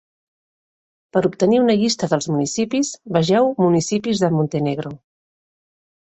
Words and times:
Per 1.17 1.21
obtenir 1.29 1.59
una 1.63 1.75
llista 1.81 2.09
dels 2.13 2.29
municipis, 2.37 2.91
vegeu 3.19 3.51
municipis 3.67 4.25
de 4.27 4.33
Montenegro. 4.39 4.97